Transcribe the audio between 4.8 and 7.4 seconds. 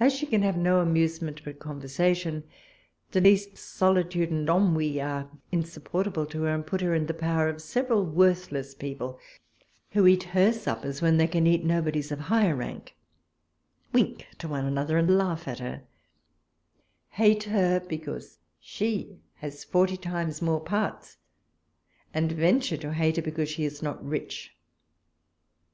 are insupportable to her, and put her into the